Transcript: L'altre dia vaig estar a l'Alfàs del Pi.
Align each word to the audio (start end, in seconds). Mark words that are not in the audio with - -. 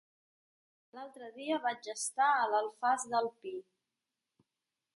L'altre 0.97 1.27
dia 1.35 1.59
vaig 1.65 1.89
estar 1.93 2.29
a 2.39 2.47
l'Alfàs 2.53 3.05
del 3.15 3.31
Pi. 3.43 3.55